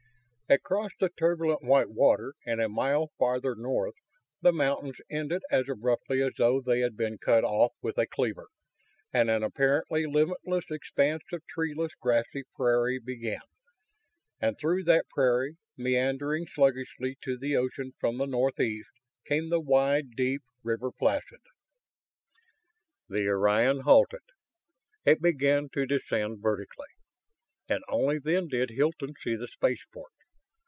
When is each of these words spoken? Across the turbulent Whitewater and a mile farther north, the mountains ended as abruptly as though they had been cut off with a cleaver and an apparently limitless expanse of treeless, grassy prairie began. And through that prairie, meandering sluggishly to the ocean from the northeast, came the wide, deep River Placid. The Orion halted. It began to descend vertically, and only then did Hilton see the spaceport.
Across 0.51 0.91
the 0.99 1.07
turbulent 1.07 1.63
Whitewater 1.63 2.33
and 2.45 2.59
a 2.59 2.67
mile 2.67 3.07
farther 3.17 3.55
north, 3.55 3.93
the 4.41 4.51
mountains 4.51 4.97
ended 5.09 5.43
as 5.49 5.69
abruptly 5.69 6.21
as 6.21 6.33
though 6.37 6.59
they 6.59 6.81
had 6.81 6.97
been 6.97 7.17
cut 7.17 7.45
off 7.45 7.71
with 7.81 7.97
a 7.97 8.05
cleaver 8.05 8.47
and 9.13 9.29
an 9.31 9.43
apparently 9.43 10.05
limitless 10.05 10.65
expanse 10.69 11.23
of 11.31 11.41
treeless, 11.47 11.93
grassy 12.01 12.43
prairie 12.53 12.99
began. 12.99 13.39
And 14.41 14.59
through 14.59 14.83
that 14.83 15.07
prairie, 15.07 15.55
meandering 15.77 16.45
sluggishly 16.47 17.17
to 17.23 17.37
the 17.37 17.55
ocean 17.55 17.93
from 17.97 18.17
the 18.17 18.27
northeast, 18.27 18.89
came 19.23 19.49
the 19.51 19.61
wide, 19.61 20.17
deep 20.17 20.41
River 20.63 20.91
Placid. 20.91 21.39
The 23.07 23.25
Orion 23.29 23.83
halted. 23.85 24.25
It 25.05 25.21
began 25.21 25.69
to 25.69 25.85
descend 25.85 26.41
vertically, 26.41 26.89
and 27.69 27.81
only 27.87 28.19
then 28.19 28.49
did 28.49 28.71
Hilton 28.71 29.13
see 29.23 29.37
the 29.37 29.47
spaceport. 29.47 30.11